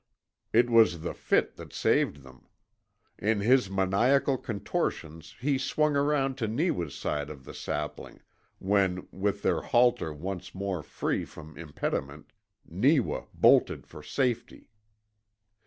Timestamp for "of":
7.29-7.45